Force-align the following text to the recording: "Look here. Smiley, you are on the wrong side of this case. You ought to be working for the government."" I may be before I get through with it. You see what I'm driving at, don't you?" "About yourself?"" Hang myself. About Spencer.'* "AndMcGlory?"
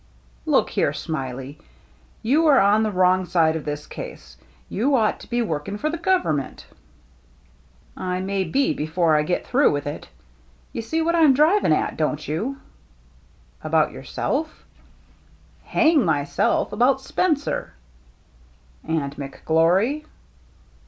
"Look 0.47 0.71
here. 0.71 0.93
Smiley, 0.93 1.59
you 2.23 2.47
are 2.47 2.59
on 2.59 2.81
the 2.81 2.89
wrong 2.89 3.23
side 3.27 3.55
of 3.55 3.65
this 3.65 3.85
case. 3.85 4.35
You 4.67 4.95
ought 4.95 5.19
to 5.19 5.29
be 5.29 5.43
working 5.43 5.77
for 5.77 5.91
the 5.91 5.97
government."" 5.99 6.65
I 8.11 8.19
may 8.19 8.43
be 8.45 8.73
before 8.73 9.15
I 9.15 9.21
get 9.21 9.45
through 9.45 9.69
with 9.69 9.85
it. 9.85 10.09
You 10.73 10.81
see 10.81 11.03
what 11.03 11.13
I'm 11.15 11.35
driving 11.35 11.71
at, 11.71 11.97
don't 11.97 12.27
you?" 12.27 12.57
"About 13.63 13.91
yourself?"" 13.91 14.65
Hang 15.75 16.03
myself. 16.03 16.71
About 16.73 16.99
Spencer.'* 17.01 17.75
"AndMcGlory?" 18.89 20.05